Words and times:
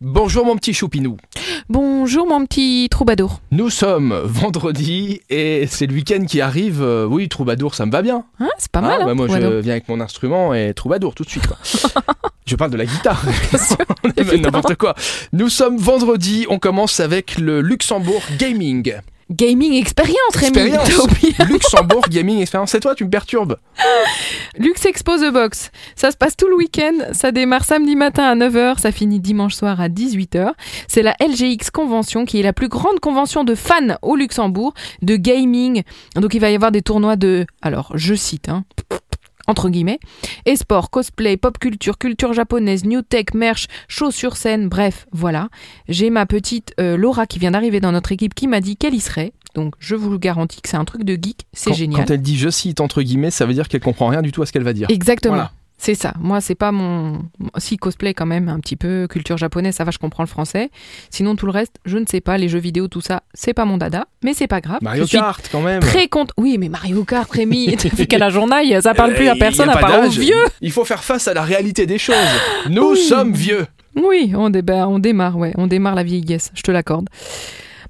Bonjour 0.00 0.46
mon 0.46 0.56
petit 0.56 0.72
choupinou. 0.72 1.18
Bonjour 1.68 2.26
mon 2.26 2.46
petit 2.46 2.88
troubadour. 2.90 3.40
Nous 3.50 3.68
sommes 3.68 4.18
vendredi 4.24 5.20
et 5.28 5.66
c'est 5.66 5.86
le 5.86 5.92
week-end 5.94 6.24
qui 6.24 6.40
arrive. 6.40 6.80
Euh, 6.82 7.04
oui, 7.04 7.28
troubadour, 7.28 7.74
ça 7.74 7.84
me 7.84 7.92
va 7.92 8.00
bien. 8.00 8.24
Hein, 8.40 8.48
c'est 8.58 8.70
pas 8.72 8.78
Ah, 8.78 8.82
mal. 8.82 9.02
hein, 9.02 9.06
bah, 9.06 9.14
moi, 9.14 9.26
je 9.28 9.58
viens 9.60 9.72
avec 9.72 9.88
mon 9.90 10.00
instrument 10.00 10.54
et 10.54 10.72
troubadour 10.72 11.14
tout 11.14 11.24
de 11.24 11.28
suite. 11.28 11.46
quoi. 11.46 11.58
je 12.46 12.56
parle 12.56 12.70
de 12.70 12.78
la 12.78 12.86
guitare. 12.86 13.22
N'importe 14.42 14.74
quoi. 14.76 14.94
Nous 15.34 15.50
sommes 15.50 15.76
vendredi. 15.76 16.46
On 16.48 16.58
commence 16.58 16.98
avec 17.00 17.36
le 17.38 17.60
Luxembourg 17.60 18.22
Gaming. 18.38 18.94
Gaming 19.30 19.74
expérience, 19.74 20.34
Rémi. 20.34 20.72
Luxembourg 21.48 22.04
Gaming 22.10 22.40
Experience. 22.40 22.72
C'est 22.72 22.80
toi, 22.80 22.96
tu 22.96 23.04
me 23.04 23.10
perturbes. 23.10 23.58
Lux 24.58 24.84
Expo 24.84 25.18
The 25.18 25.32
Box. 25.32 25.70
Ça 25.94 26.10
se 26.10 26.16
passe 26.16 26.36
tout 26.36 26.48
le 26.48 26.56
week-end. 26.56 26.94
Ça 27.12 27.30
démarre 27.30 27.64
samedi 27.64 27.94
matin 27.94 28.24
à 28.24 28.34
9h. 28.34 28.78
Ça 28.78 28.90
finit 28.90 29.20
dimanche 29.20 29.54
soir 29.54 29.80
à 29.80 29.88
18h. 29.88 30.50
C'est 30.88 31.02
la 31.02 31.14
LGX 31.20 31.70
Convention 31.72 32.24
qui 32.24 32.40
est 32.40 32.42
la 32.42 32.52
plus 32.52 32.68
grande 32.68 32.98
convention 32.98 33.44
de 33.44 33.54
fans 33.54 33.96
au 34.02 34.16
Luxembourg 34.16 34.74
de 35.02 35.14
gaming. 35.14 35.84
Donc 36.16 36.34
il 36.34 36.40
va 36.40 36.50
y 36.50 36.56
avoir 36.56 36.72
des 36.72 36.82
tournois 36.82 37.14
de, 37.14 37.46
alors 37.62 37.92
je 37.94 38.14
cite, 38.14 38.48
hein, 38.48 38.64
entre 39.50 39.68
guillemets, 39.68 40.00
e-sport, 40.48 40.90
cosplay, 40.90 41.36
pop 41.36 41.58
culture, 41.58 41.98
culture 41.98 42.32
japonaise, 42.32 42.84
new 42.84 43.02
tech, 43.02 43.26
merch, 43.34 43.66
show 43.88 44.10
sur 44.10 44.36
scène, 44.36 44.68
bref, 44.68 45.06
voilà. 45.12 45.48
J'ai 45.88 46.10
ma 46.10 46.26
petite 46.26 46.72
euh, 46.80 46.96
Laura 46.96 47.26
qui 47.26 47.38
vient 47.38 47.50
d'arriver 47.50 47.80
dans 47.80 47.92
notre 47.92 48.12
équipe 48.12 48.34
qui 48.34 48.46
m'a 48.48 48.60
dit 48.60 48.76
qu'elle 48.76 48.94
y 48.94 49.00
serait. 49.00 49.32
Donc 49.54 49.74
je 49.80 49.96
vous 49.96 50.18
garantis 50.18 50.60
que 50.60 50.68
c'est 50.68 50.76
un 50.76 50.84
truc 50.84 51.04
de 51.04 51.14
geek, 51.14 51.46
c'est 51.52 51.74
génial. 51.74 52.00
Quand 52.00 52.10
elle 52.12 52.22
dit 52.22 52.36
je 52.36 52.48
cite 52.48 52.80
entre 52.80 53.02
guillemets, 53.02 53.32
ça 53.32 53.46
veut 53.46 53.54
dire 53.54 53.68
qu'elle 53.68 53.80
comprend 53.80 54.06
rien 54.06 54.22
du 54.22 54.30
tout 54.30 54.42
à 54.42 54.46
ce 54.46 54.52
qu'elle 54.52 54.62
va 54.62 54.72
dire. 54.72 54.86
Exactement. 54.90 55.34
Voilà. 55.34 55.52
C'est 55.82 55.94
ça. 55.94 56.12
Moi, 56.20 56.42
c'est 56.42 56.54
pas 56.54 56.72
mon. 56.72 57.22
Si 57.56 57.78
cosplay 57.78 58.12
quand 58.12 58.26
même, 58.26 58.50
un 58.50 58.60
petit 58.60 58.76
peu 58.76 59.06
culture 59.08 59.38
japonaise, 59.38 59.74
ça 59.76 59.84
va, 59.84 59.90
je 59.90 59.96
comprends 59.98 60.22
le 60.22 60.28
français. 60.28 60.68
Sinon, 61.08 61.36
tout 61.36 61.46
le 61.46 61.52
reste, 61.52 61.76
je 61.86 61.96
ne 61.96 62.04
sais 62.06 62.20
pas. 62.20 62.36
Les 62.36 62.50
jeux 62.50 62.58
vidéo, 62.58 62.86
tout 62.86 63.00
ça, 63.00 63.22
c'est 63.32 63.54
pas 63.54 63.64
mon 63.64 63.78
dada, 63.78 64.04
mais 64.22 64.34
c'est 64.34 64.46
pas 64.46 64.60
grave. 64.60 64.80
Mario 64.82 65.06
je 65.06 65.12
Kart 65.12 65.48
quand 65.50 65.62
même. 65.62 65.80
Très 65.80 66.06
content. 66.08 66.34
Oui, 66.36 66.58
mais 66.58 66.68
Mario 66.68 67.02
Kart, 67.04 67.30
Rémi, 67.30 67.74
t'as 67.78 67.88
vu 67.88 68.06
âge 68.22 68.36
on 68.36 68.50
aille 68.50 68.78
Ça 68.82 68.92
parle 68.92 69.14
plus 69.14 69.28
Euh, 69.28 69.32
à 69.32 69.36
personne, 69.36 69.68
y 69.68 69.70
a 69.70 69.76
à 69.76 69.80
part 69.80 70.04
aux 70.04 70.10
vieux. 70.10 70.44
Il 70.60 70.70
faut 70.70 70.84
faire 70.84 71.02
face 71.02 71.28
à 71.28 71.32
la 71.34 71.42
réalité 71.42 71.86
des 71.86 71.96
choses. 71.98 72.14
Nous 72.68 72.90
Oui. 72.90 72.98
sommes 72.98 73.32
vieux. 73.32 73.66
Oui, 73.96 74.34
on, 74.36 74.50
dé- 74.50 74.60
bah, 74.60 74.86
on 74.86 74.98
démarre, 74.98 75.38
ouais, 75.38 75.52
on 75.56 75.66
démarre 75.66 75.94
la 75.94 76.02
vieillesse, 76.02 76.50
je 76.54 76.60
te 76.62 76.70
l'accorde. 76.70 77.08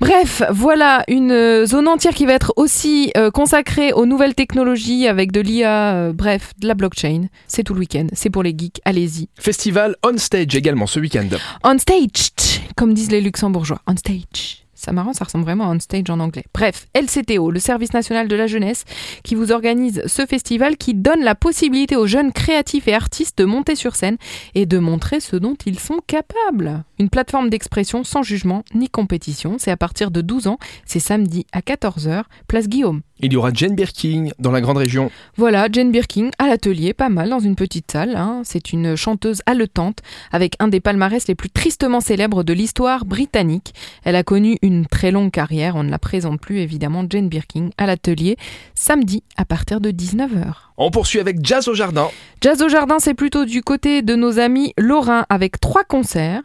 Bref, 0.00 0.42
voilà 0.50 1.02
une 1.08 1.32
euh, 1.32 1.66
zone 1.66 1.88
entière 1.88 2.14
qui 2.14 2.24
va 2.24 2.32
être 2.32 2.52
aussi 2.56 3.10
euh, 3.16 3.32
consacrée 3.32 3.92
aux 3.92 4.06
nouvelles 4.06 4.36
technologies 4.36 5.08
avec 5.08 5.32
de 5.32 5.40
l'IA, 5.40 5.94
euh, 5.94 6.12
bref, 6.12 6.52
de 6.58 6.68
la 6.68 6.74
blockchain. 6.74 7.26
C'est 7.48 7.64
tout 7.64 7.74
le 7.74 7.80
week-end, 7.80 8.06
c'est 8.12 8.30
pour 8.30 8.44
les 8.44 8.54
geeks, 8.56 8.80
allez-y. 8.84 9.28
Festival 9.36 9.96
on 10.04 10.16
stage 10.16 10.54
également 10.54 10.86
ce 10.86 11.00
week-end. 11.00 11.26
On 11.64 11.76
stage, 11.78 12.30
comme 12.76 12.94
disent 12.94 13.10
les 13.10 13.20
luxembourgeois. 13.20 13.80
On 13.88 13.96
stage. 13.96 14.67
Ça 14.78 14.92
marrant, 14.92 15.12
ça 15.12 15.24
ressemble 15.24 15.42
vraiment 15.42 15.68
à 15.68 15.74
on 15.74 15.80
stage 15.80 16.08
en 16.08 16.20
anglais. 16.20 16.44
Bref, 16.54 16.86
LCTO, 16.94 17.50
le 17.50 17.58
service 17.58 17.92
national 17.92 18.28
de 18.28 18.36
la 18.36 18.46
jeunesse, 18.46 18.84
qui 19.24 19.34
vous 19.34 19.50
organise 19.50 20.04
ce 20.06 20.24
festival 20.24 20.76
qui 20.76 20.94
donne 20.94 21.24
la 21.24 21.34
possibilité 21.34 21.96
aux 21.96 22.06
jeunes 22.06 22.32
créatifs 22.32 22.86
et 22.86 22.94
artistes 22.94 23.38
de 23.38 23.44
monter 23.44 23.74
sur 23.74 23.96
scène 23.96 24.18
et 24.54 24.66
de 24.66 24.78
montrer 24.78 25.18
ce 25.18 25.34
dont 25.34 25.56
ils 25.66 25.80
sont 25.80 25.98
capables. 26.06 26.84
Une 27.00 27.10
plateforme 27.10 27.50
d'expression 27.50 28.04
sans 28.04 28.22
jugement 28.22 28.62
ni 28.72 28.88
compétition. 28.88 29.56
C'est 29.58 29.72
à 29.72 29.76
partir 29.76 30.12
de 30.12 30.20
12 30.20 30.46
ans. 30.46 30.58
C'est 30.86 31.00
samedi 31.00 31.44
à 31.50 31.58
14h, 31.58 32.22
place 32.46 32.68
Guillaume. 32.68 33.02
Il 33.20 33.32
y 33.32 33.36
aura 33.36 33.50
Jane 33.52 33.74
Birkin 33.74 34.26
dans 34.38 34.50
la 34.52 34.60
grande 34.60 34.76
région. 34.78 35.10
Voilà, 35.36 35.68
Jane 35.70 35.90
Birkin 35.90 36.30
à 36.38 36.46
l'atelier, 36.46 36.92
pas 36.94 37.08
mal, 37.08 37.30
dans 37.30 37.40
une 37.40 37.56
petite 37.56 37.90
salle. 37.90 38.14
hein. 38.16 38.42
C'est 38.44 38.72
une 38.72 38.94
chanteuse 38.96 39.42
haletante 39.46 39.98
avec 40.30 40.54
un 40.60 40.68
des 40.68 40.80
palmarès 40.80 41.26
les 41.26 41.34
plus 41.34 41.50
tristement 41.50 42.00
célèbres 42.00 42.44
de 42.44 42.52
l'histoire 42.52 43.04
britannique. 43.04 43.74
Elle 44.04 44.16
a 44.16 44.22
connu 44.22 44.56
une 44.62 44.86
très 44.86 45.10
longue 45.10 45.30
carrière, 45.30 45.74
on 45.76 45.82
ne 45.82 45.90
la 45.90 45.98
présente 45.98 46.40
plus 46.40 46.58
évidemment, 46.60 47.04
Jane 47.08 47.28
Birkin 47.28 47.70
à 47.76 47.86
l'atelier, 47.86 48.36
samedi 48.74 49.22
à 49.36 49.44
partir 49.44 49.80
de 49.80 49.90
19h. 49.90 50.52
On 50.76 50.90
poursuit 50.90 51.18
avec 51.18 51.44
Jazz 51.44 51.66
au 51.66 51.74
jardin. 51.74 52.08
Jazz 52.40 52.62
au 52.62 52.68
jardin, 52.68 52.98
c'est 53.00 53.14
plutôt 53.14 53.44
du 53.44 53.62
côté 53.62 54.02
de 54.02 54.14
nos 54.14 54.38
amis 54.38 54.72
lorrains 54.78 55.26
avec 55.28 55.58
trois 55.60 55.82
concerts, 55.82 56.42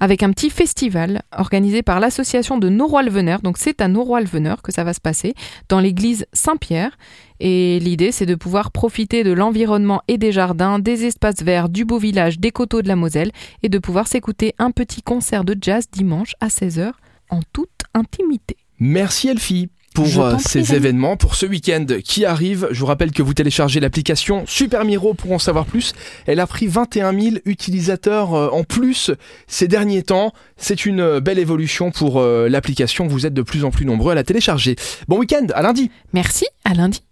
avec 0.00 0.22
un 0.22 0.30
petit 0.30 0.50
festival 0.50 1.22
organisé 1.32 1.82
par 1.82 2.00
l'association 2.00 2.58
de 2.58 2.68
Noroy-le-Veneur. 2.68 3.40
Donc 3.42 3.58
c'est 3.58 3.80
à 3.80 3.88
Noroy-le-Veneur 3.88 4.62
que 4.62 4.72
ça 4.72 4.84
va 4.84 4.92
se 4.92 5.00
passer, 5.00 5.34
dans 5.68 5.80
l'église 5.80 6.26
Saint-Pierre. 6.32 6.98
Et 7.40 7.78
l'idée, 7.80 8.12
c'est 8.12 8.26
de 8.26 8.34
pouvoir 8.34 8.70
profiter 8.70 9.22
de 9.22 9.32
l'environnement 9.32 10.02
et 10.08 10.18
des 10.18 10.32
jardins, 10.32 10.78
des 10.78 11.04
espaces 11.04 11.42
verts, 11.42 11.68
du 11.68 11.84
beau 11.84 11.98
village, 11.98 12.38
des 12.38 12.50
coteaux 12.50 12.82
de 12.82 12.88
la 12.88 12.96
Moselle, 12.96 13.30
et 13.62 13.68
de 13.68 13.78
pouvoir 13.78 14.08
s'écouter 14.08 14.54
un 14.58 14.70
petit 14.70 15.02
concert 15.02 15.44
de 15.44 15.56
jazz 15.60 15.86
dimanche 15.90 16.34
à 16.40 16.48
16h 16.48 16.92
en 17.30 17.40
toute 17.52 17.70
intimité. 17.94 18.56
Merci 18.78 19.28
Elfie 19.28 19.68
pour 19.96 20.20
euh, 20.22 20.34
prie, 20.34 20.42
ces 20.42 20.74
événements, 20.74 21.16
pour 21.16 21.34
ce 21.34 21.46
week-end 21.46 21.86
qui 22.04 22.26
arrive. 22.26 22.68
Je 22.70 22.80
vous 22.80 22.86
rappelle 22.86 23.12
que 23.12 23.22
vous 23.22 23.32
téléchargez 23.32 23.80
l'application 23.80 24.44
Super 24.46 24.84
Miro 24.84 25.14
pour 25.14 25.32
en 25.32 25.38
savoir 25.38 25.64
plus. 25.64 25.94
Elle 26.26 26.38
a 26.38 26.46
pris 26.46 26.66
21 26.66 27.18
000 27.18 27.36
utilisateurs 27.46 28.34
euh, 28.34 28.50
en 28.52 28.62
plus 28.62 29.10
ces 29.46 29.68
derniers 29.68 30.02
temps. 30.02 30.32
C'est 30.58 30.84
une 30.84 31.00
euh, 31.00 31.20
belle 31.20 31.38
évolution 31.38 31.90
pour 31.90 32.20
l'application. 32.20 33.06
Vous 33.06 33.24
êtes 33.24 33.34
de 33.34 33.42
plus 33.42 33.64
en 33.64 33.70
plus 33.70 33.86
nombreux 33.86 34.12
à 34.12 34.14
la 34.14 34.24
télécharger. 34.24 34.76
Bon 35.08 35.18
week-end, 35.18 35.46
à 35.54 35.62
lundi 35.62 35.90
Merci, 36.12 36.46
à 36.64 36.74
lundi. 36.74 37.02